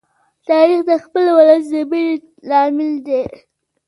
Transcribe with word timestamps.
تاریخ 0.49 0.81
د 0.89 0.91
خپل 1.03 1.25
ولس 1.37 1.63
د 1.73 1.73
مینې 1.91 2.11
لامل 2.49 2.91
دی. 3.07 3.21